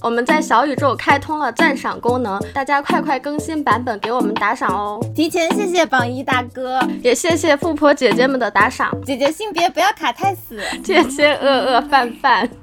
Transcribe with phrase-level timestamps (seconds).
[0.00, 5.00] 我们在小宇宙开通了赞赏功能，大家快快更新版本给我们打赏哦！
[5.14, 8.94] 提前谢谢榜一大哥，也谢谢富婆姐姐们的打赏。
[9.02, 12.48] 姐姐性别不要卡太死，谢谢饿饿饭饭。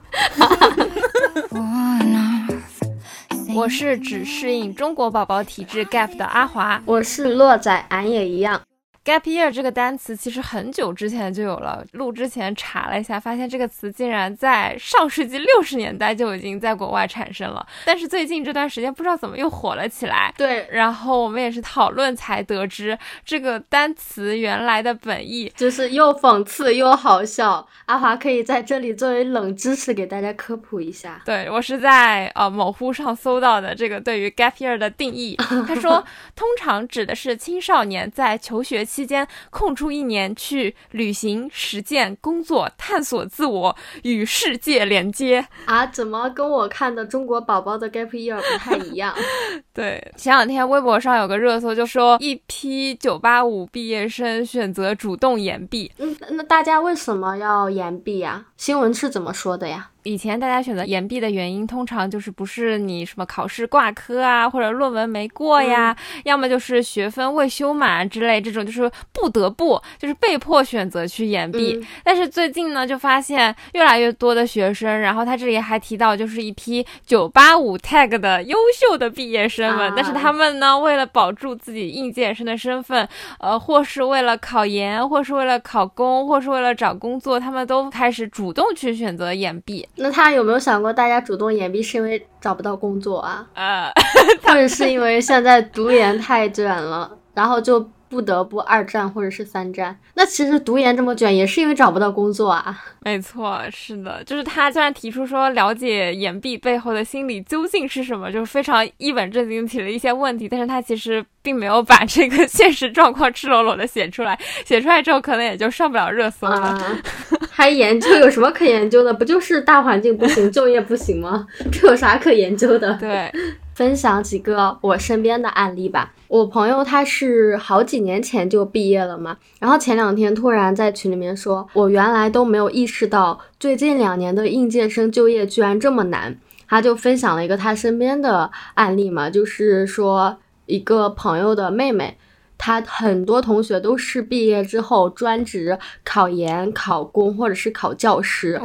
[3.53, 8.61] 我是只适应中国宝宝体质 gap 的阿华，我是洛仔，俺也一样。
[9.03, 20.31] Gap year 这个单词其实很久之前就有了，录之前查了一下，发现这个词竟然在上世纪六十年代就已经在国外产生了，但是最近这段时间不知道怎么又火了起来。
[20.37, 27.67] 对，然后我们也是讨论才得知这个单词原来的本意就是又讽刺又好笑。
[27.87, 31.19] 阿华可以在这里作为冷知识给大家科普一下。
[31.25, 35.35] 对我是在呃某乎上搜到的这个对于 Gap year 的定义，
[35.67, 36.05] 他说
[36.35, 38.85] 通常指的是青少年在求学。
[38.91, 43.73] 期间空出一年去旅行、实践、工作、探索自我、
[44.03, 45.87] 与世界连接啊？
[45.87, 49.15] 怎么跟我看的中国宝宝的 gap year 不太一样？
[49.73, 55.89] 对，前两天微博上有个热搜，就说一批九八五毕业生选择主动延毕。
[55.97, 58.47] 嗯，那大家为什么要延毕呀？
[58.57, 59.91] 新闻是怎么说的呀？
[60.03, 71.79] 以前大家选择延毕的原因，通常就是不是你什么考试挂科啊，或者论文没过呀，要么就是学分未修满之类，这种就是不得不，就是被迫选择去延毕。
[72.03, 83.07] 但是最近呢，就发现越来越多的学生，然后他这里还提到，就是一批九八五 tag 的优秀的毕业生们，但是他们呢，为了保住自己应届生的身份，
[83.39, 89.87] 呃，或是为了考研，或是为了考公，或是为了找工作，他们都开始主动去选择延毕。
[89.95, 93.47] 那他有没有想过，大家主动延毕是因为找不到工作啊？
[93.53, 93.91] 啊，
[94.43, 97.89] 或者是因为现在读研太卷了，然后就。
[98.11, 102.77] 不得不二战或者是三战，那其实读研这么卷也是因为找不到工作啊。
[103.03, 116.77] 没错，是的，就是他虽然提出说了解岩壁背后的心理究竟是什么，就是非常一本正经提了一些问题，但是他其实并没有把这个 现实状况赤裸裸的写出来，写出来之后可能也就上不了热搜了。
[117.49, 119.13] 还研究有什么可研究的？
[119.13, 121.47] 不就是大环境不行，就业不行吗？
[121.71, 122.93] 这有啥可研究的？
[122.95, 123.31] 对。
[123.73, 126.13] 分享几个我身边的案例吧。
[126.27, 136.37] 我朋友他是好几年前就毕业了嘛，然后前两天突然在群里面说，我原来都没有意识到最近两年的应届生就业居然这么难。
[136.67, 142.17] 他就分享了一个他身边的案例嘛，就是说一个朋友的妹妹。
[142.63, 148.59] 他很多同学都是毕业之后专职考研、考公或者是考教师，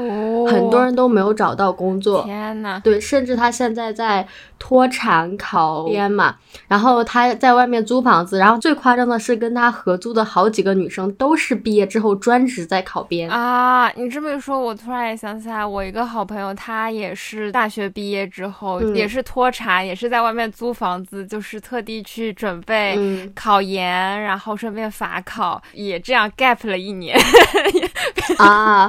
[0.47, 2.23] 很多人都没有找到工作。
[2.25, 6.37] 天呐，对，甚至他现在在脱产考编嘛，
[6.69, 13.91] 然后他在外面租房子，然后最夸张的是跟他合租的好几个女生都是毕业之后专职在考编啊！
[13.97, 23.86] 你这么一说，我突然也想起来，我一个好朋友，他也是大学毕业之后也是脱产，也是在外面租房子，就是特地去准备考研。
[23.87, 27.17] 年，然后顺便法考，也这样 gap 了一年
[28.39, 28.89] 啊？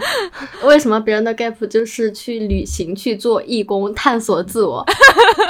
[0.63, 4.83] 为什么别人的 gap 就是去旅行、去做义工、探索自我，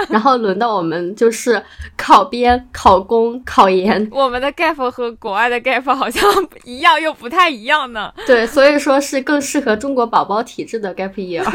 [0.10, 1.64] 然后轮到我们就是
[1.96, 4.08] 考编、考公、考研？
[4.12, 6.24] 我们的 gap 和国外的 gap 好像
[6.64, 8.14] 一样又不太一样呢。
[8.26, 11.46] 对，所以说是更适合中国宝宝体质的 gap year。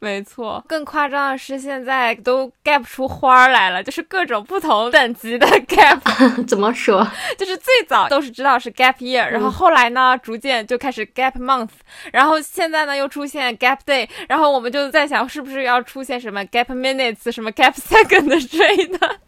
[0.00, 6.00] 没错，更夸张的是，现在都 gap 出花来了，就是各种不同等级的 gap。
[6.46, 7.06] 怎么说？
[7.38, 11.68] 就是最早都是知道是 gap year，然后后来呢，逐渐就开始 gap month，
[12.12, 19.18] 然后现在呢又出现 gap day，然后我们就在想，是不是要出现什么 gap minutes、什么 gap second 之类的？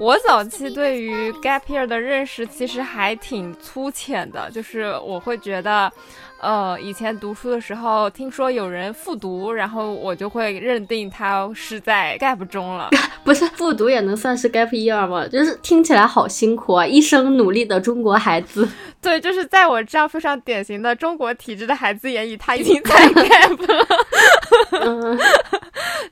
[0.00, 5.92] 我早期对于 gap year 的认识其实还挺粗浅的，就是我会觉得，
[6.40, 12.88] 呃，以前读书的时候听说有人复读，然后我就会认定他是在 gap 中了。
[13.22, 15.28] 不是复读也能算是 gap year 吗？
[15.28, 18.66] 就是听起来好辛苦啊，一生努力的中国孩子。
[19.02, 23.86] 对，就是在我这样非常典型的中国体质的孩子眼里，他已经在 gap 了。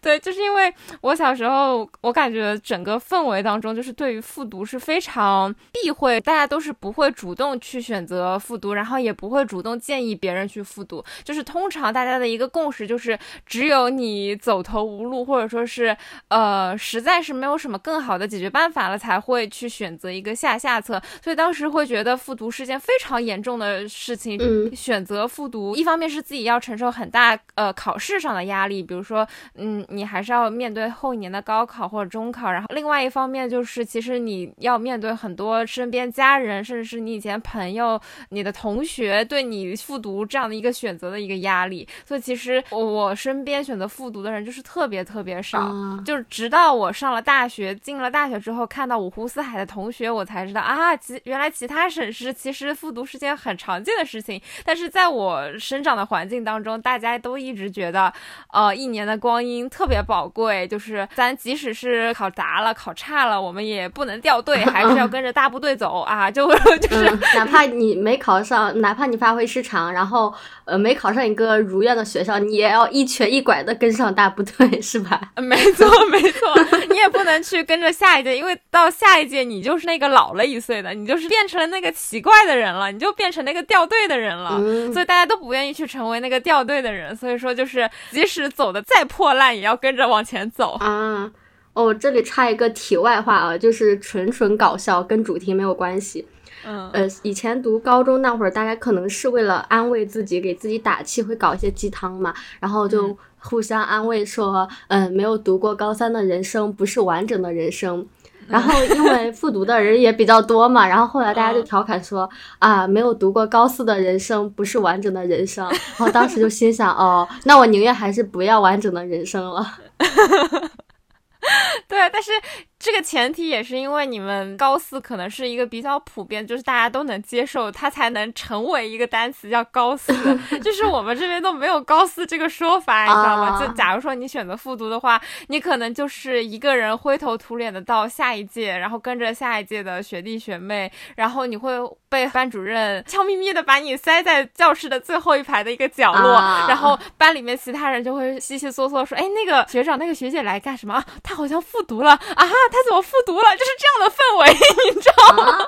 [0.01, 11.03] 对，就是因为我小时候，我感觉整个氛围当中，就是对于复读是非常避讳，大家都是不会主动去选择复读，然后也不会主动建议别人去复读。
[11.25, 15.97] 就是通常大家的一个共识就是，只有你走投无路，或者说是
[16.29, 21.03] 呃，实在是没有什么更好的解决办法了，才会去选择一个下下策。
[21.23, 24.39] 所以当时会觉得复读是件非常严重的事情。
[24.41, 29.85] 嗯，选择复读，一方面是自己要承受很大呃考试上的压力，比如说嗯。
[29.91, 38.01] 你还是要面对后一年的高考或者中考，然后另外一方面就是，其实你要面对很多身边家人，甚至是你以前朋友、
[38.31, 41.87] 你的同学对你复读这样的一个选择的一个压力。
[42.05, 45.71] 所以其实我身边选择复读的人就是特别特别少，
[46.05, 54.41] 就是直到我上了大学，进了大学之后，看到五湖四海的同学，我才知道啊，其原来其他省市其实复读是件很常见的事情。
[54.65, 58.13] 但是在我生长的环境当中，大家都一直觉得，
[58.53, 59.69] 呃，一年的光阴。
[59.69, 66.31] 特别宝贵，就是咱即使是考砸了、考差了，我们也不能掉队，还是要 跟着大部队走啊！
[66.31, 66.49] 就
[66.81, 67.05] 就是
[67.35, 70.33] 哪怕你没考上，哪怕你发挥失常，然后
[70.65, 75.21] 呃没考上一个如愿的学校，你也要一瘸一拐的跟上大部队， 是吧？
[75.41, 76.49] 没错，没错，
[76.91, 84.59] 你也不能去跟着下一届，因为到下一届你就是那个老了一岁的，你就是变成了那个奇怪的人了，你就变成那个掉队的人了。
[84.93, 89.69] 所以大家都不愿意去成为那个掉队的人，所以说就是即使走的再破烂也要。
[89.69, 91.31] 要跟着往前走啊！
[91.75, 96.27] 哦，这里插一个题外话啊，就是纯纯搞笑，跟主题没有关系。
[96.65, 108.07] 嗯，呃，以前读高中那会儿，大家可能是为了安慰自己，给自己打气，会搞一些鸡汤嘛，然后就互相安慰说，嗯，没有读过高三的人生不是完整的人生。
[108.49, 112.27] 然后因为复读的人也比较多嘛，然后后来大家就调侃说
[112.59, 115.69] 啊，没有读过高四的人生不是完整的人生。
[115.69, 119.67] 然后当时就心想，哦，那我宁愿还是不要完整的人生了。
[121.87, 122.31] 对，但是。
[122.79, 130.13] 这个前提也是因为你们高四可能是一个比较普遍，就是大家都能接受，它才能成为一个单词叫高四。
[130.63, 133.61] 就是我们这边都没有高四这个说法，你知道吗？
[133.61, 141.73] 就假如说你选择复读的话，你可能就是一个人灰头土脸的到下一届，然后跟着下一届的学弟学妹，然后你会
[142.09, 146.35] 被班主任悄咪咪的把你塞在教室的最后一排的一个角落，
[146.69, 151.05] 然后班里面其他人就会悉悉嗦嗦说：“哎，那个学长、那个学姐来干什么啊？
[151.25, 153.43] 他好像复读了啊。”他怎么复读了？
[153.57, 154.53] 就是这样的氛围，
[154.93, 155.59] 你知道吗？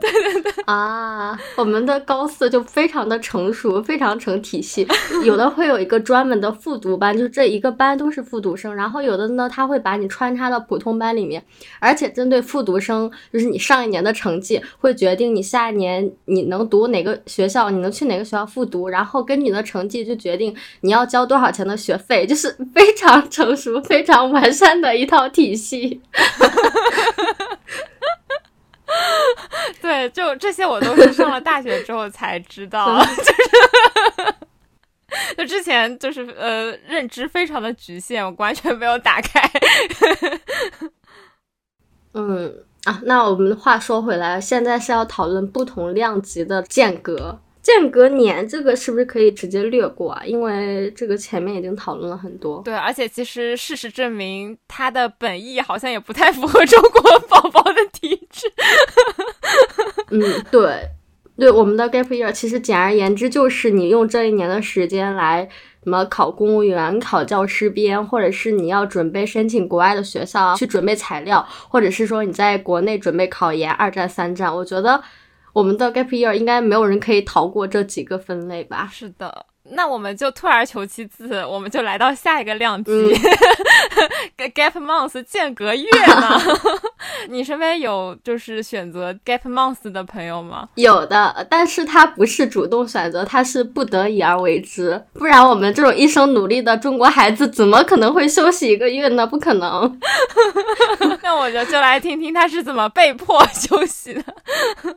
[0.00, 0.42] 对对。
[0.42, 1.38] 对啊！
[1.56, 4.86] 我们的高四就非常的成熟，非常成体系。
[5.24, 8.74] 有的会有一个专门的复读班，就这一个班都是复读生。
[8.74, 11.44] 然后有的呢，他会把你穿插到普通班里面，
[11.80, 18.88] 而且针对复读生，就是你上一年的成绩会决定你下一年你能读哪个学校，你能去哪个学校复读。
[18.88, 25.69] 然后根据你的成绩就决定你要交多少钱的学费，就是非常成熟、非常完善的一套体系。
[29.80, 33.32] 对，就这些我都是上了大学之后才知道 就是
[35.36, 39.40] 就之前就是呃认知非常的局限，我完全没有打开。
[42.14, 47.40] 嗯啊，那我们话说回来，现在是要讨论不同量级的间隔。
[47.62, 50.22] 间隔年这个是不是可以直接略过啊？
[50.24, 52.62] 因为这个前面已经讨论了很多。
[52.64, 58.50] 对，而且其实事实证明，它的本意好像也不太符合 中国宝宝的体质。
[60.10, 60.88] 嗯，对，
[61.36, 65.46] 对，我们的 gap year 其实简而言之就是你用这一年的时间来
[65.84, 75.02] 什么考公务员、考教师编，或者是你要准备申请国外的学校去准备材料，或者是说你在国内准备考研，二战、三战，我觉得。
[75.52, 78.88] 我们的 gap year 应该没有人可以逃过这几个分类吧？
[78.92, 79.46] 是的。
[79.72, 82.90] 那我们就退而求其次，我们就来到下一个量级，
[84.54, 86.40] gap month 间隔月呢？
[87.28, 90.68] 你身边有就是选择 gap month 的朋友吗？
[90.74, 95.02] 有的，但是他不是主动选择，他是不得已而为之。
[95.12, 99.26] 不然我们这种一生努力的中国孩子，怎么可能会休息一个月呢？
[99.26, 99.98] 不可能。
[101.22, 104.24] 那我就就来听听他是怎么被迫休息的。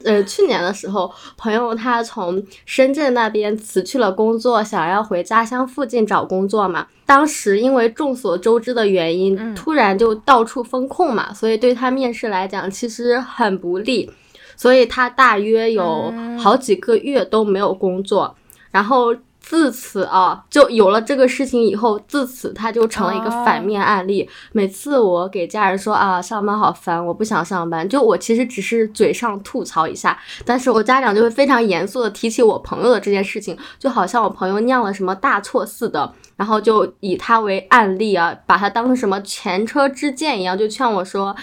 [0.06, 4.63] 呃，去年的时候，朋友他从深圳那边辞去了工作。
[4.64, 6.88] 想要回家乡附近找工作嘛？
[7.06, 14.10] 当时因为众所周知的原因，突然就到处封控嘛，所以对他面试来讲其实很不利，
[14.56, 18.36] 所以他大约有好几个月都没有工作，
[18.72, 19.16] 然后。
[19.44, 24.28] 自此啊，就有了这个事情以后，自此他就成了一个反面案例。
[24.54, 36.14] 每次我给家人说啊，上班好烦，我不想上班，就我其实只是嘴上吐槽一下，但是我家长就会非常严肃的提起我朋友的这件事情，就好像我朋友酿了什么大错似的。
[36.36, 41.36] 然后就以他为案例啊，把他当成什么前车之鉴一样，就劝我说。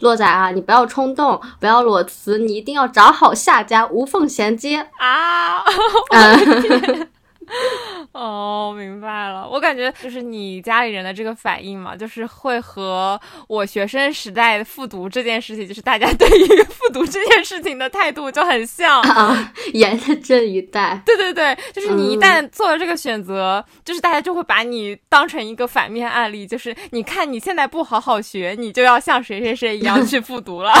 [0.00, 5.58] 洛仔啊，你不要冲动，不要裸辞，你一定要找好下家，无缝衔接啊！
[6.14, 7.08] 嗯
[8.12, 9.48] 哦，明白了。
[9.48, 19.52] 我感觉就是你家里人的这个反应嘛，就是会和我学生时代复读这件事情，就是大家对于复读这件事情的态度就很像啊。
[19.74, 30.72] 沿着这一代，对对对，就是你一旦做了这个选择，就是大家就会把你当成一个反面案例，就是你看你现在不好好学，你就要像谁谁谁一样 去复读了。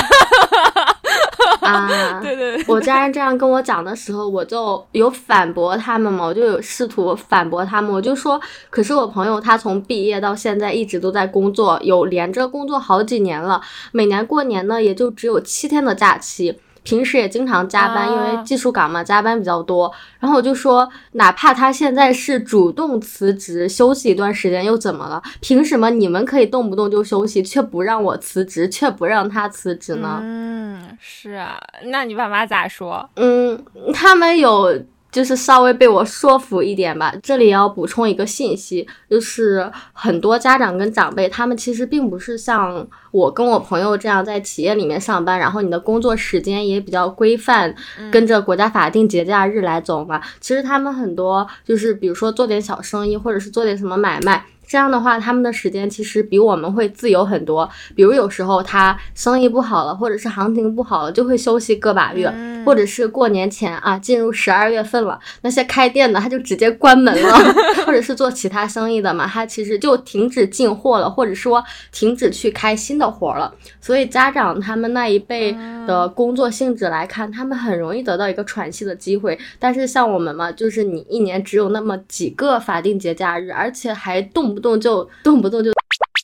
[1.72, 13.60] 啊， 对对，我家人这样跟我讲的时候，我就有反驳他们嘛，我就有试图反驳他们，我就说，可是我朋友他从毕业到现在一直都在工作，有连着工作好几年了，
[13.92, 16.58] 每年过年呢也就只有七天的假期。
[16.82, 19.92] 平时也经常加班，因为技术岗嘛，加班比较多。
[20.18, 25.22] 然后我就说，哪怕他现在是主动辞职休息一段时间，又怎么了？
[25.40, 30.18] 凭什么你们可以动不动就休息，却不让我辞职，却不让他辞职呢？
[30.22, 33.08] 嗯，是啊，那你爸妈咋说？
[33.16, 34.82] 嗯，他们有。
[35.18, 37.12] 就是稍微被我说服一点吧。
[37.20, 47.74] 这里要补充一个信息，就是很多家长跟长辈，他们其实并不是像我跟我朋友这样在企业里面上班，然后你的工作时间也比较规范，
[48.12, 50.22] 跟着国家法定节假日来走嘛。
[50.38, 54.44] 其实他们很多就是，比如说做点小生意，或者是做点什么买卖。
[54.68, 57.66] 这样的话，他们的时间其实比我们会自由很多。
[57.96, 62.30] 比如有时候他生意不好了，或者是行情不好了，就会休息个把月，
[62.66, 67.34] 或者是过年前啊，进入十二月份了，那些开店的他就直接关门了，
[67.86, 73.54] 或者是做其他生意的嘛，他其实就停止进货了，或者说停止去开新的活了。
[73.80, 75.56] 所以家长他们那一辈
[75.86, 79.38] 的工作性质来看，他们很容易得到一个喘息的机会。
[79.58, 84.57] 但是像我们嘛，就是你一年只有那么几个法定节假日，而且还动。
[84.58, 85.70] 动就动不动就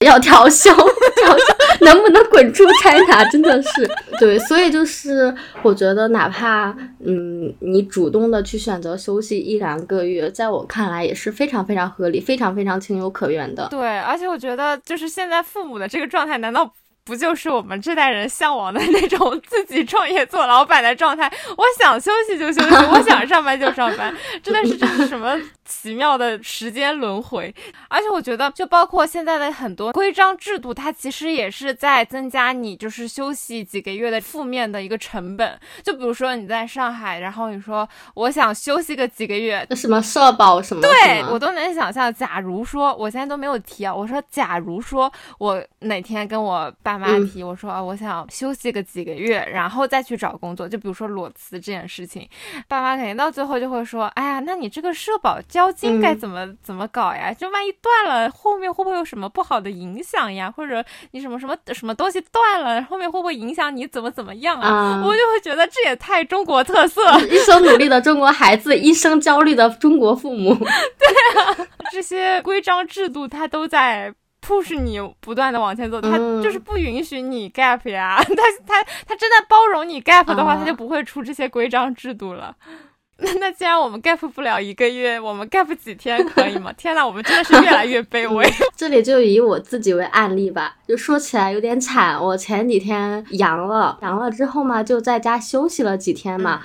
[0.05, 1.45] 要调休，调休
[1.81, 3.89] 能不能滚出差呢真的是
[4.19, 13.69] 对，所以就是我觉得，哪怕嗯，你主动的去选择休息一两个月，在我看来也是非常非常合理、非常非常情有可原的。
[13.71, 16.71] 对，而且我觉得，就是现在父母的这个状态，难道？
[17.05, 21.31] 不就是我们这代人向往的那种自己创业做老板的状态？
[21.57, 27.55] 我想休息就休息，我想上班就上班，真的是这是什么奇妙的时间轮回？
[27.89, 35.61] 而且我觉得，就包括现在的很多规章制度，它其实也是在增加你就是休息几个月的负面的一个成本。
[35.83, 42.13] 就比如说你在上海，然后你说我想休息个几个月，那什么社保什么，对我都能想象。
[42.15, 46.94] 假如说我现在都没有提啊，我说假如说我哪天跟我爸。
[46.99, 50.69] 爸妈提我说啊，我想休息个几个月，然后再去找工作。
[50.69, 52.29] 就比如说裸辞这件事情，
[52.69, 57.33] 爸妈肯定到最后就会说，哎呀，那你这个社保交金该怎么怎么搞呀？
[57.33, 60.51] 就万一断了，后面会不会有什么不好的影响呀？
[60.51, 65.03] 或者你什么什么什么东西断了，后面会不会影响你怎么怎么样啊？
[65.05, 70.55] 我就会觉得这也太中国特色，一生努力的中国孩子，一生焦虑的中国父母。
[70.99, 74.15] 对啊，这些规章制度它都在。
[74.45, 78.17] Push 你不断的往前走，他就是不允许你 gap 呀。
[78.21, 78.35] 他
[78.67, 82.55] 他他真的包容你 gap 的话，他就不会出这些规章制度了。
[83.19, 86.73] 那那既然我们 gap 不了一个月，我们 gap 几天可以吗？
[86.77, 88.45] 天呐，我们真的是越来越卑微。
[88.77, 92.21] 这里就以我自己为案例吧，就说起来有点惨。
[92.21, 96.63] 我前几天阳了，阳了之后嘛，就在家休息了几天嘛。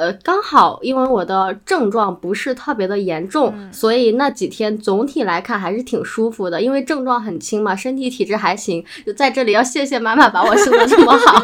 [0.00, 6.58] 呃，刚好因为我的症状不是特别的严重，所以那几天总体来看还是挺舒服的。
[6.58, 8.82] 因为症状很轻嘛，身体体质还行。
[9.04, 11.42] 就在这里要谢谢妈妈把我生的这么好，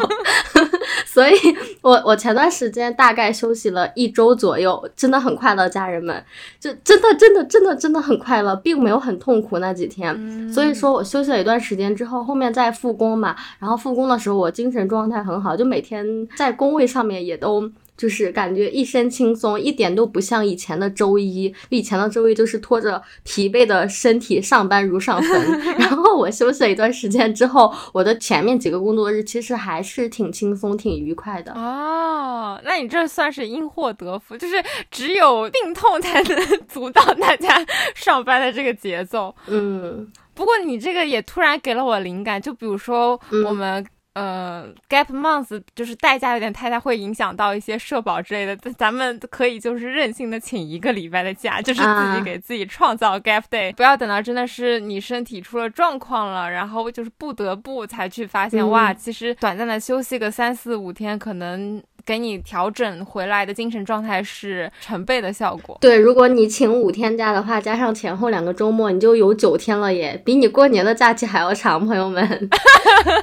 [1.05, 1.33] 所以
[1.81, 6.25] 我我前段时间大概休息了一周左右，真的很快乐，家人们，
[6.59, 10.51] 就真的真的真的真的很快乐，并没有很痛苦那几天。
[10.51, 17.71] 所以说我休息了一段时间之后，后面再复工嘛，然后复工的时候我精神状态很好，就每天在工位上面也都。
[17.97, 21.53] 就是感觉一身轻松，一点都不像以前的周一。
[21.69, 25.59] 以前的周一就是拖着疲惫的身体上班如上坟。
[25.79, 31.51] 然后我休息了一段时间之后，我的前面几个工作日其实还是挺轻松、挺愉快的。
[31.53, 39.35] 哦，那你这算是因祸得福，就是只有病痛才能 阻挡大家 上班的这个节奏。
[39.47, 43.83] 嗯，不过你这个也突然给了我灵感，就比如说我们。
[44.17, 48.57] 呃，gap month 就是代价有点太大，会影响到一些社保之类的。
[48.75, 61.81] 咱们可以就是任性的请一个礼拜的假，就是自己给自己创造 gap day，不要等到真的是你身体出了状况了，然后就是不得不才去发现，哇，其实短暂的休息个三四五天可能。
[62.05, 65.77] 给你调整回来的精神状态是成倍的效果。
[65.81, 72.49] 对，如果你请五天假的话，加上前后两个周末，你就有九天了耶，比你过年的假期还要长，朋友们。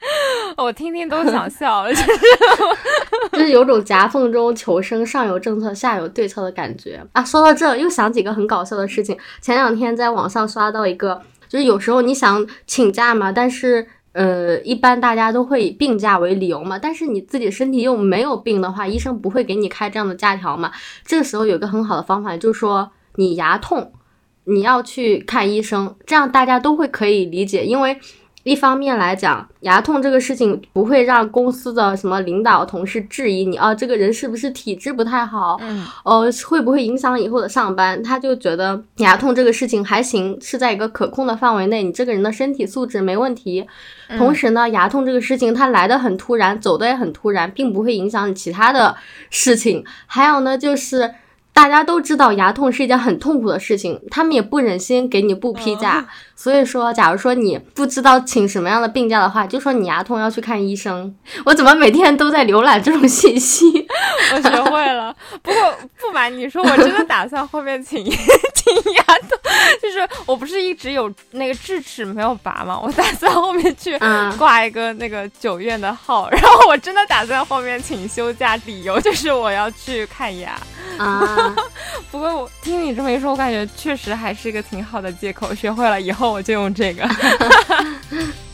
[0.57, 1.93] 我听听都想笑了，
[3.33, 7.23] 就是有种夹缝中求生，上有政策，下有对策的感觉啊。
[7.23, 9.17] 说到这，又想起个很搞笑的事情。
[9.41, 16.79] 前两天在网上刷到一个，就是有时候你想请假嘛，但是呃，一般大家都会以病假为理由嘛。
[16.79, 20.73] 但是你自己身体又没有病的话，医生不会给你开这样的假条嘛。
[21.05, 23.93] 这个时候有一个很好的方法，就是说你牙痛，
[24.45, 28.01] 你要去看医生，这样大家都会可以理解，因为。
[28.43, 35.59] 一方面来讲，牙痛这个事情不会让公司的什么领导同事质疑你啊，这个人是不是体质不太好？
[35.61, 38.03] 嗯，呃，会不会影响以后的上班？
[38.03, 43.67] 他就觉得牙痛这个事情还行，是在一个可控的范围内，你这个人的身体素质没问题。
[44.17, 48.97] 同时呢，牙痛这个事情它来的很突然，走的也很突然，并不会影响你其他的
[49.29, 49.85] 事情。
[50.07, 51.15] 还有呢，就是
[51.61, 56.07] 大家都知道牙痛是一件很痛苦的事情，他们也不忍心给你不批假。
[56.35, 61.15] 所以说，假如说你不知道请什么样的病假的话，就说你牙痛要去看医生。
[61.45, 63.87] 我怎么每天都在浏览这种信息？
[64.33, 65.15] 我学会了。
[65.43, 69.39] 不过不瞒你说，我真的打算后面请 请牙痛，
[69.83, 72.81] 就是我不是一直有那个智齿没有拔吗？
[72.83, 73.99] 我打算后面去
[74.39, 80.59] 挂一个那个九院的号，然后我真的打算后面请休假，理由就是我要去看牙
[80.97, 81.50] 啊。
[82.11, 85.55] 不过我听你这么一说，我感觉确实还是一个挺好的借口。
[85.55, 86.33] 学会了以后。
[86.33, 87.09] 我就用这个。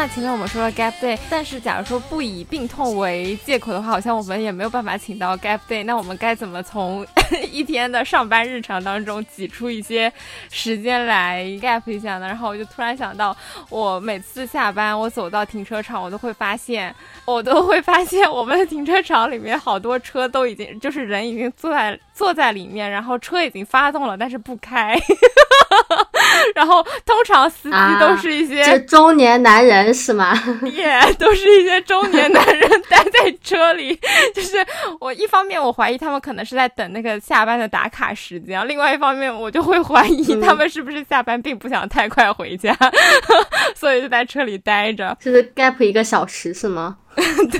[0.00, 5.84] 那前面我们说了 gap day，但是假如说不以病痛为借口的话，好像我们也没有办法请到 gap day。
[5.84, 7.06] 那我们该怎么从
[7.52, 10.10] 一天的上班日常当中挤出一些
[10.50, 12.26] 时间来 gap 一下呢？
[12.26, 13.36] 然后我就突然想到，
[13.68, 16.94] 我每次下班我走到停车场，我都会发现，
[17.26, 24.94] 我都会发现我们的停车场里面好多车都已经就是人已经坐在坐在里面，然后车已经发动了，但是不开。
[24.96, 26.09] 哈哈哈哈
[26.54, 30.34] 然后通常司机 都是一些中年男人是吗？
[30.72, 33.98] 耶，都是一些中年男人待在车里。
[34.34, 34.56] 就是
[35.00, 42.76] 我一方面我怀疑他们可能是在等那个下班的打卡时间，另外一方面我就会怀疑他们是不是下班并不想太快回家，
[43.74, 45.16] 所以就在车里待着。
[45.20, 46.98] 就是 gap 一个小时是吗？
[47.16, 47.58] 对，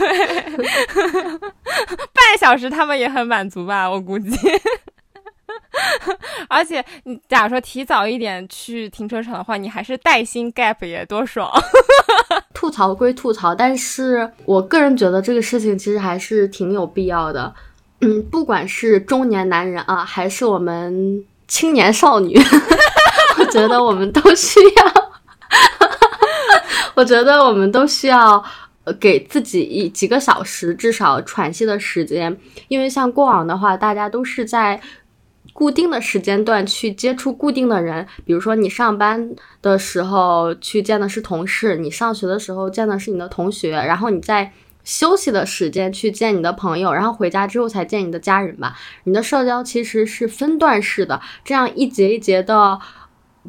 [2.13, 4.31] 半小时他们也很满足吧，我估计。
[6.49, 11.51] 而且，你假如说提早一点去停车场的话，你还是带薪 gap 也多爽。
[12.55, 17.55] 吐槽归吐槽，但是我个人觉得这个事情其实还是挺有必要的。
[18.01, 22.39] 嗯，不管是中年男人啊，还是我们青年少女，
[23.39, 25.11] 我觉得我们都需要。
[26.95, 28.45] 我觉得我们都需要
[28.99, 32.37] 给自己一几个小时至少喘息的时间，
[32.69, 34.81] 因为像过往的话，大家都是在。
[35.53, 44.53] 固定的时间段去接触固定的人，比如说你上班的时候去见的是同事，你上学的时候见的是你的同学，然后你在
[44.85, 48.77] 休息的时间去见你的朋友，然后回家之后才见你的家人吧。
[49.05, 52.79] 你的社交其实是分段式的，这样一节一节的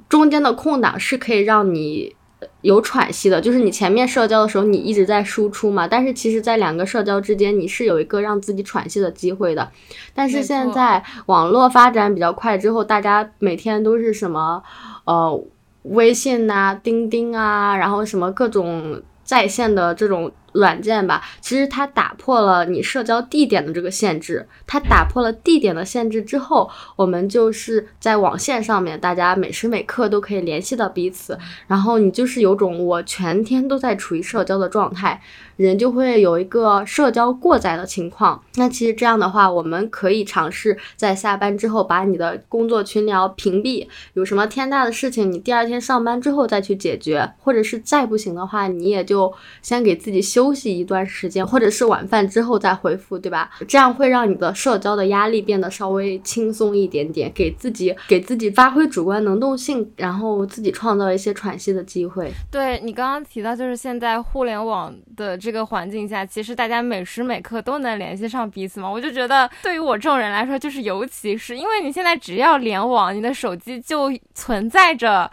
[0.09, 2.15] 中间的空档是可以让你。
[2.61, 5.87] 有喘息的，就是你前面社交的时候，你一直在输出嘛。
[5.87, 9.71] 但是其实，在两个社交之间，你是有一个让自己喘息的机会的。
[10.13, 14.63] 但是现在网络发展比较快之后，大家每天都是什么，
[15.05, 15.43] 呃，
[15.83, 20.31] 微信呐、钉钉啊，然后什么各种在线的这种。
[20.53, 24.47] 软件吧，其实它打破了你社交地点的这个限制。
[24.67, 31.37] 它打破了地点的限制之后，我们就是在网线上面，大家每时每刻都可以联系到彼此。
[31.67, 35.21] 然后你就是有种我全天都在处于社交的状态。
[35.61, 38.41] 人就会有一个社交过载的情况。
[38.55, 43.87] 那其实这样的话，我们可以尝试在下班之后把你的工作群聊屏蔽。
[44.13, 50.53] 有什么天大的事情，你第二天上班之后再去解决，或者是再不行的话，你也就先给自己休。
[50.53, 53.49] 息一段时间，或者是晚饭之后再回复，对吧？
[53.67, 62.31] 这样会让你的社交的压力变得稍微轻松一点点，给自己给自己发挥主观能动性，然后自己创造一些喘息的机会。
[62.51, 68.89] 对你刚刚提到，就是现在互联网的这这个环境下，其实大家每时每刻都能联系上彼此嘛。
[68.89, 75.29] 我就觉得，对于我这种人来说，就是尤其是因为你现在只要联网，你的手机就存在着。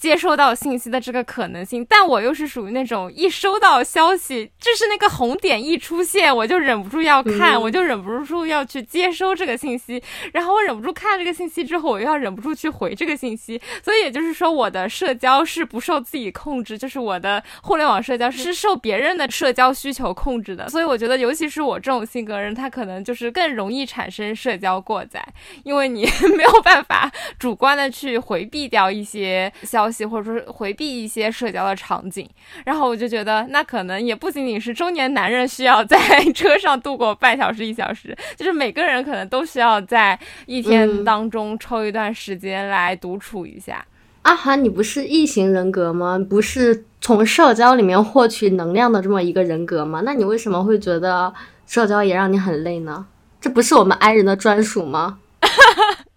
[0.00, 25.22] 接收到信息的这个可能性，但我又是属于那种一收到消息，就是那个红点一出现，我就忍不住要看，我就忍不住要去接收这个信息，然后我忍不住看这个信息之后，我又要忍不住去回这个信息，所以也就是说，我的社交是不受自己控制，就是我的互联网社交是受别人的社交需求控制的，所以我觉得，尤其是我这种性格人，他可能就是更容易产生社交过载，
[25.62, 26.08] 因为你
[26.38, 29.89] 没有办法主观的去回避掉一些消。
[30.06, 32.28] 或者说是回避一些社交的场景，
[32.64, 35.98] 然后我就觉得那可能也不仅仅是中年男人需要在
[36.34, 43.84] 车上度过半小时一小时，就是每个人可能都需要在一天当中抽一段时间来独处一下。
[44.22, 46.18] 阿涵，你不是异型人格吗？
[46.28, 50.02] 不是从社交里面获取能量的这么一个人格吗？
[50.04, 51.32] 那你为什么会觉得
[51.66, 53.06] 社交也让你很累呢？
[53.40, 55.18] 这不是我们 I 人的专属吗？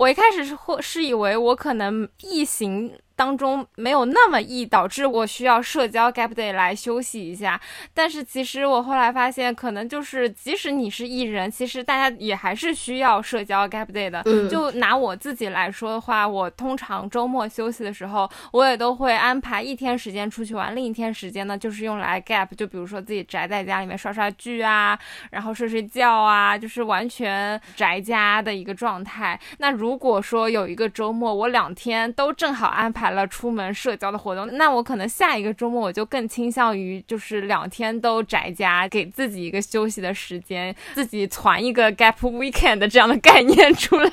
[0.00, 2.90] 我一开始是或是以为我可能异形。
[3.20, 7.60] 当中没有那么易导致我需要社交 gap day 来休息一下，
[7.92, 14.22] 但是其实我后来发现，可能就是即使你是艺人，其实大家也还是需要社交 gap day 的。
[14.48, 24.98] 就拿我自己来说的话，我通常周末休息的时候，我也都会安排一天时间出去玩，另一天时间呢就是用来 gap，就比如说自己宅在家里面刷刷剧啊，
[25.30, 29.38] 然后睡睡觉啊，就是完全宅家的一个状态。
[29.58, 33.09] 那如果说有一个周末，我两天都正好安排。
[33.12, 44.10] 了出门社交的活动，那我可能下一个周末我就更倾向于就是两天都宅家，给自己一个休息的时间，自己攒一个 gap weekend 这样的概念出来。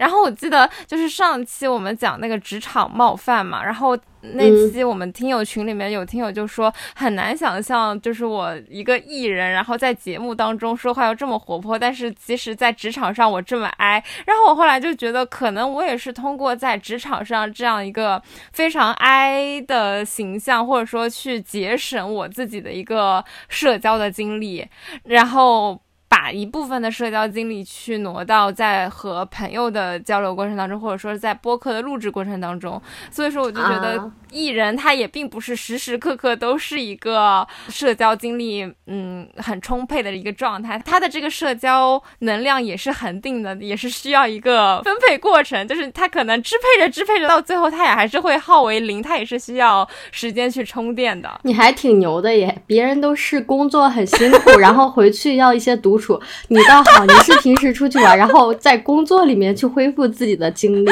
[0.00, 14.02] 然后我记得就是上期我们讲那个职场冒犯嘛，然后那期我们听友群里面有听友就说很难想象，就是我一个艺人，然后在节目当中说话又这么活泼，但是其实在职场上我这么哀。
[14.24, 24.66] 然后我后来就觉得，可能我也是通过在职场上这样一个非常哀的形象，或者说去节省我自己的一个社交的经历，
[25.04, 25.78] 然后。
[26.10, 51.40] 把一部分的社交精力去挪到在和朋友的交流过程当中，或者说是在播客的录制过程当中，所以说我就觉得艺人他也并不是时时刻刻都是一个社交精力嗯很充沛的一个状态，他的这个社交能量也是恒定的，也是需要一个分配过程，就是他可能支配着支配着到最后他也还是会耗为零，他也是需要时间去充电的。
[51.44, 56.20] 你还挺牛的耶，别人都是工作很辛苦，然后回去要一些独处。
[56.48, 60.90] 你倒好，你是平时出去玩，然后在工作里面去恢复自己的精力，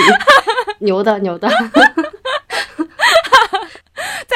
[0.81, 1.49] 牛 的牛的，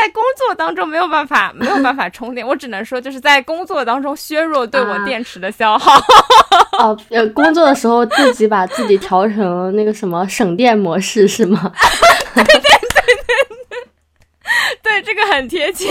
[0.03, 5.97] 在工作当中没有办法 没有办法充电，我只能说就是在工作当中削弱对我电池的消耗。
[6.79, 11.73] 哦，呃，工作的时候自己把自己调成那个什么省电模式是吗？
[12.35, 12.73] 对对对对。
[14.82, 15.89] 对，这个很贴切。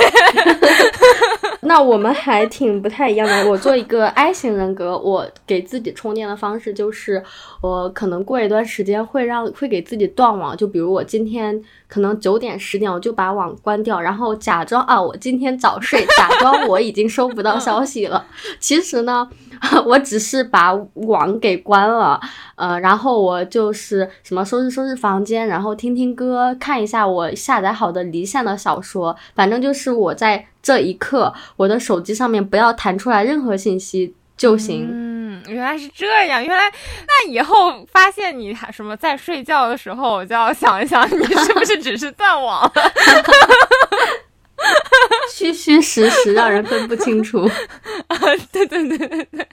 [1.63, 3.49] 那我们还挺不太一样的。
[3.49, 7.23] 我做一个 I 型人格，我给自己充电的方式就是，
[7.62, 10.58] 我可能过一段时间会让会给自己断网。
[10.58, 18.25] 就比如我今天可能九点十点我就把网关掉，然后假装啊我今天早睡，假装我已经收不到消息了。
[18.60, 19.30] 其实呢，
[19.86, 22.19] 我只是把网给关了。
[22.56, 34.88] 呃，然后我就是什么收拾收拾房间，然后听听歌，看一下我下载好的离线的小说，反正就是我在这一刻，我的手机上面不要弹出来任何信息就行。
[34.91, 36.70] 嗯，原来是这样，原来
[37.08, 42.72] 那以后发现你还什么在睡觉的时候，我就要想一想，你是不是只是断网？
[45.34, 47.50] 虚虚实实，让人分不清楚。
[48.08, 48.17] 啊，
[48.52, 49.48] 对对对对对。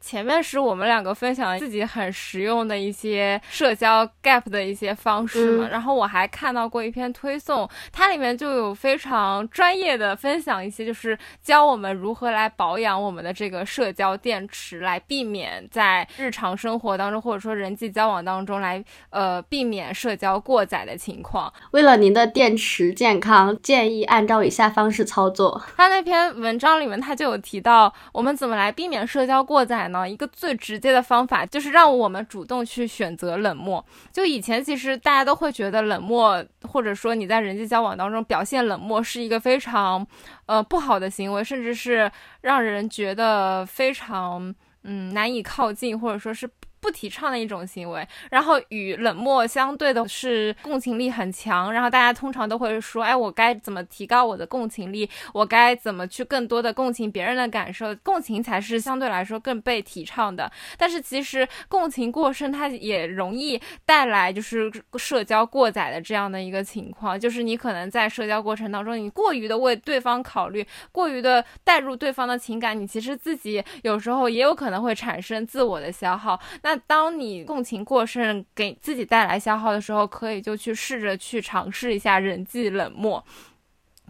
[0.00, 21.52] 前面是我们两个分享自己很实用的一些社交 gap 的一些方式嘛，然后我还看到过一篇推送，它里面就有非常专业的分享一些，就是教我们如何来保养我们的这个社交电池，来避免在日常生活当中或者说人际交往当中来呃避免社交过载的情况。
[21.72, 25.60] 为了您的电池健康，建议按照以下方式操作。
[25.76, 29.87] 他那篇文章里面他就有提到，我们怎么来避免社交过载。
[30.06, 33.84] 一个最直接的方法，就是让我们主动去选择冷漠。
[34.12, 40.06] 就以前其实大家都会觉得冷漠，或者说你在人际交往当中表现冷漠是一个非常，
[40.46, 46.48] 呃不好的行为，甚至是让人觉得非常嗯难以靠近，或者说是。
[46.80, 55.08] 不提倡的一种行为，然后与冷漠相对的是共情力很强，然后大家通常都会说，哎，我该怎么提高我的共情力？
[55.32, 57.94] 我该怎么去更多的共情别人的感受？
[57.96, 60.50] 共情才是相对来说更被提倡的。
[60.76, 76.38] 但是其实共情过深，它也容易带来就是社交过载的这样的一个情况，就是你可能在社交过程当中，你过于的为对方考虑，过于的带入对方的情感，你其实自己有时候也有可能会产生自我的消耗。
[76.62, 83.24] 那那当你共情过剩给自己带来消耗的时候，可以就去试着去尝试一下人际冷漠。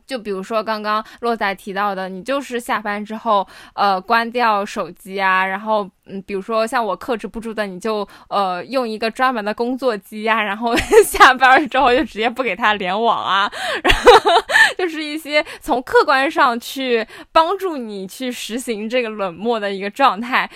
[0.08, 13.52] 就比如说刚刚洛仔提到的，你就是下班之后，呃，关掉手机啊，然后，嗯，比如说像我克制不住的，你就呃用一个专门的工作机呀，然后 下班之后就直接不给他联网啊，
[13.84, 14.30] 然后
[14.78, 20.50] 就是一些从客观上去帮助你去实行这个冷漠的一个状态。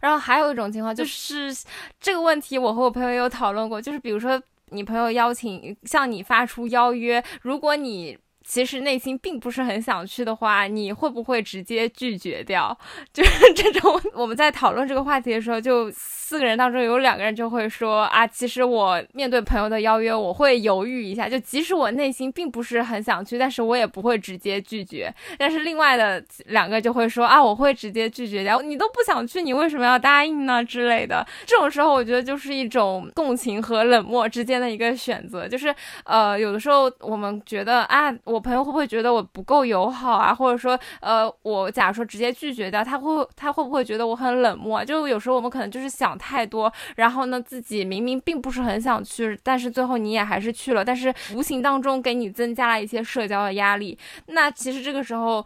[0.00, 1.54] 然后还有一种情况就是
[2.00, 8.18] 这个问题，我和我朋友有讨论过，就是比如说你朋友邀请向你发出邀约，如果你。
[8.48, 12.76] 其实内心并不是很想去的话，你会不会直接拒绝掉？
[13.12, 15.92] 就是这种我们在讨论这个话题的时候，就
[16.28, 25.10] 四个人当中有两个人就会说啊，其实我面对朋友的邀约，我会犹豫一下，就即使我内心并不是很想去，但是我也不会直接拒绝。
[25.38, 28.60] 但是另外的两个就会说啊，我会直接拒绝掉。
[28.60, 30.62] 你都不想去，你为什么要答应呢？
[30.62, 31.26] 之类的。
[31.46, 35.48] 这种时候，我觉得就是一种共情和冷漠之间的一个选择。
[35.48, 38.38] 就是呃，有的时候我们觉得啊，我。
[38.48, 40.34] 朋友会不会觉得我不够友好啊？
[40.34, 44.82] 或者说，呃，我假如说直接拒绝掉，他会他会不会觉得我很冷漠？
[44.82, 53.96] 就有时候我们可能就是想太多，然后呢，自己明明并不是很想去，但是最后你也还是去了，但是无形当中给你增加了一些社交的压力。
[54.26, 55.44] 那其实这个时候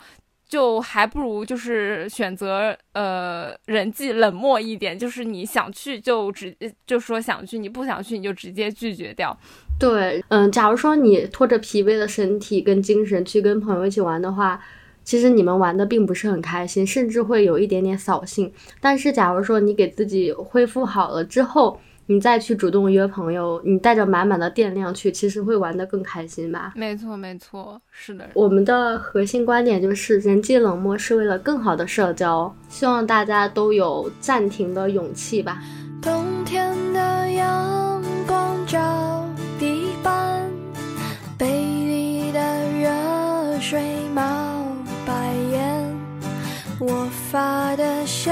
[0.49, 6.57] 就还不如就是选择呃人际冷漠一点，就是你想去就直
[6.87, 9.37] 就说想去，你不想去你就直接拒绝掉。
[9.79, 14.61] 对，嗯，假如说你拖着疲惫的身体跟精神去跟朋友一起玩的话，
[15.05, 18.53] 其实你们玩的并不是很开心，甚至会有一点点扫兴。
[18.81, 26.73] 但是假如说你给自己恢复好了之后，你再去主动约朋友，你带着满满的电量去，其实会玩得更开心吧？
[26.75, 28.29] 没错，没错，是的。
[28.35, 35.63] 我们的核心观点就是，人际冷漠是为了更好的社交，希望大家都有暂停的勇气吧。
[36.03, 39.12] 冬天的阳光照。
[47.33, 48.31] 发的消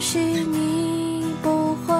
[0.00, 1.94] 息你不回，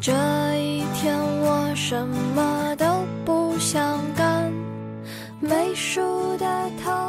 [0.00, 0.12] 这
[0.54, 2.86] 一天我什么都
[3.24, 4.52] 不想干，
[5.40, 6.00] 没输
[6.36, 6.46] 的
[6.84, 6.99] 头。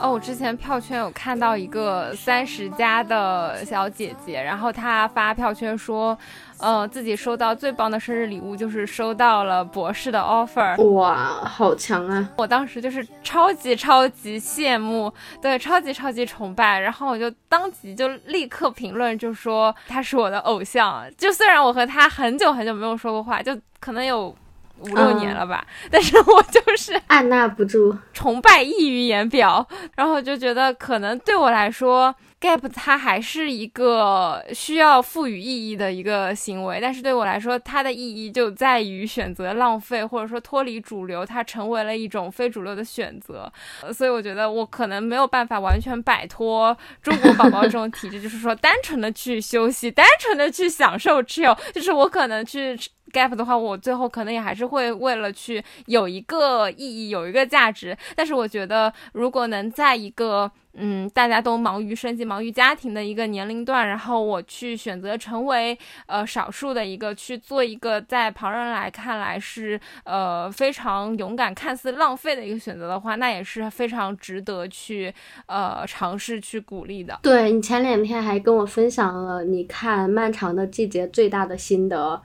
[0.00, 6.16] 哦，我之前票圈有看到一个三十加的小姐姐，然后她发票圈说。
[6.58, 12.30] 呃，自己收到最棒的生日礼物就是收到了博士的 offer，哇，好强啊！
[12.36, 21.04] 我当时就是超级超级羡慕，对，超级超级崇拜，然后我就当即就立刻评论，就说他是我的偶像。
[21.18, 24.34] 就虽然我和他很久很久没有说过话，就可能有
[24.80, 32.14] 五六年了吧， 但是我就是按捺不住崇拜溢于言表，然后就觉得可能对我来说。
[32.40, 43.50] gap 它还是一个需要赋予意义的一个行为，但是对我来说，它的意义就在于选择浪费，或者说脱离主流，它成为了一种非主流的选择。
[43.94, 52.78] 所以我觉得我可能没有办法完全摆脱中国宝宝这种体质， 就是说单纯的去休息，单纯的去享受 chill，就是我可能去
[53.14, 57.96] gap 的话，我最后可能也还是会为了去有一个意义，有一个价值。
[58.16, 75.14] 但是我觉得如果能在一个嗯，大家都忙于生计、忙于家庭的一个年龄段，然后我去选择成为呃少数的一个去做一个在旁人来看来是呃非常勇敢、看似浪费的一个选择的话，那也是非常值得去
[75.46, 77.20] 呃尝试去鼓励的。
[77.22, 82.20] 对你前两天还跟我分享了你看《漫长的季节》最大的心得，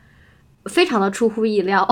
[0.69, 1.85] 非常的出乎意料。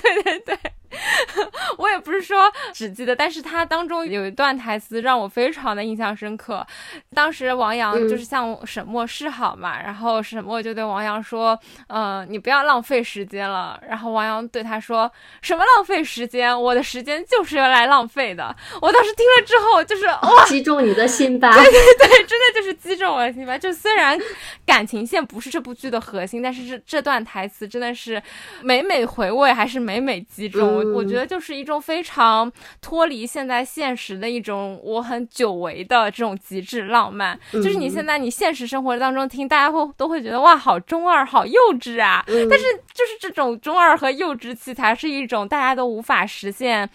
[0.00, 0.72] 对 对对。
[1.78, 6.66] 我也不是是说只记得，但是他当中有一段台词让我非常的印象深刻。
[7.14, 16.60] 当时王阳就是向沈墨示好嘛，然后沈墨就对王阳说：“嗯，你不要浪费时间了。”然后王阳对他说：“什么浪费时间？
[16.60, 21.54] 我的时间就是用来浪费的。”我当时听了之后，就是哇，击中你的心吧？
[21.56, 23.56] 对对对，真的就是击中我的心吧。
[23.56, 24.18] 就虽然
[24.66, 28.22] 感情线不是这部剧的核心，但是这这段台词真的是
[28.62, 31.00] 每每回味，还是每每击中我。
[31.00, 37.38] 我觉得就是一种非常脱离现在现实的一种我很久违的这种极致浪漫。
[37.52, 42.24] 就是你现在你现实生活当中听，大家会都会觉得哇，好中二，好幼稚啊。
[42.26, 42.64] 但是
[42.94, 46.88] 就是这种中二和幼稚气，才是一种大家都无法实现。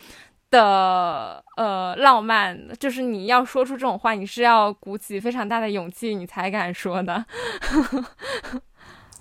[0.52, 7.26] 的呃浪漫，就是你要说出这种话，你是要鼓起非常大的勇气，你才敢说的。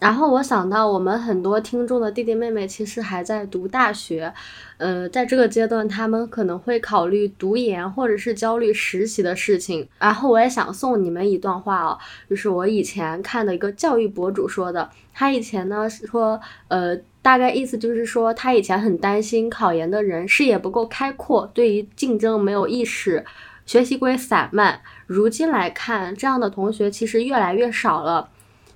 [0.04, 4.30] 然后我想到，我们很多听众的弟弟妹妹其实还在读大学，
[4.76, 9.88] 呃，在这个阶段，他们可能会考虑读研或者是焦虑实习的事情。
[9.98, 16.38] 然后我也想送你们一段话哦，就是我以前看的一个教育博主说的，他以前呢说，
[16.68, 16.94] 呃。
[17.24, 23.24] 大概意思就是说，他以前很担心考研的人视野不够开阔，对于竞争没有意识，
[23.64, 24.82] 学习归散漫。
[25.06, 28.28] 如今来看，这样的同学其实越来越少了。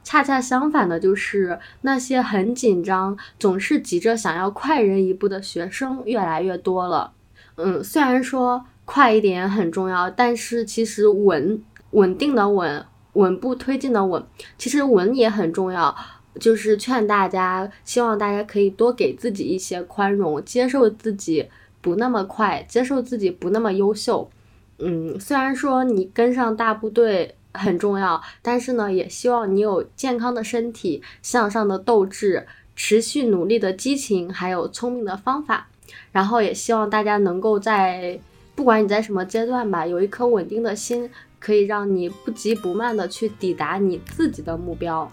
[0.09, 7.13] 恰恰相反的，就是那些很紧张、总是急着想要快人一步的学生越来越多了。
[7.57, 14.25] 嗯，虽然说快一点很重要，但是其实稳稳定的稳，稳步推进的稳，
[14.57, 15.95] 其实稳也很重要。
[16.41, 21.51] 就是劝大家，希望大家可以多给自己一些宽容，接受自己
[21.83, 24.31] 不那么快，接受自己不那么优秀。
[24.79, 35.69] 嗯，虽然说你跟上大部队很重要，但是呢，也希望你有健康的身体、向上的斗志、持续努力的激情，还有聪明的方法。
[36.13, 38.19] 然后也希望大家能够在
[38.55, 45.11] 不管你在什么阶段吧，有一颗稳定的心，可以让你不急不慢的去抵达你自己的目标。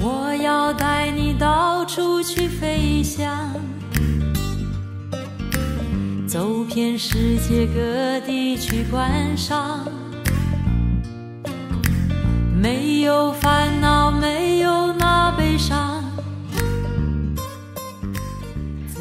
[0.00, 3.50] 我要带你到处去飞翔，
[6.26, 9.86] 走遍世界各地去观赏，
[12.54, 16.04] 没有烦恼，没有那悲伤。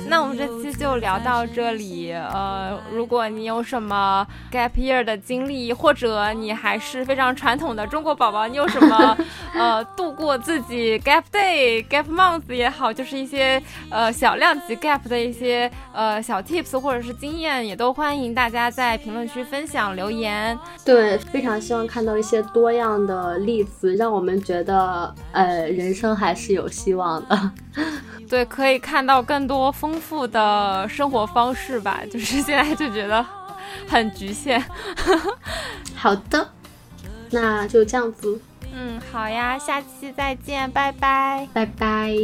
[0.07, 2.11] 那我们这期就聊到这里。
[2.11, 9.17] 呃，如果你有什么 gap year 的经历，或者你还是非常传统的中国宝宝，你有什么
[9.53, 20.57] 呃度过自己 gap day、gap month 也好，就是一些呃小量级 gap 的一些呃小 tips 或者是经验，也都欢迎大家在评论区分享留言。
[20.83, 27.51] 对，非常希望看到一些多样的例子，让我们觉得呃人生还是有希望的。
[28.29, 33.25] 对，可以看到更多丰富的呃生活方式吧就是现在就觉得
[33.87, 34.63] 很局限。
[35.95, 36.49] 好的
[37.31, 38.39] 那就这样子。
[38.75, 41.47] 嗯好呀下期再见拜拜。
[41.53, 42.15] 拜拜。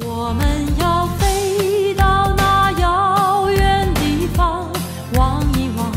[0.00, 0.46] 我们
[0.78, 4.70] 要飞到那遥远地方
[5.14, 5.92] 望一望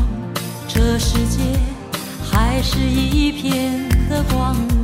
[0.67, 1.41] 这世界
[2.23, 4.81] 还是一片的光。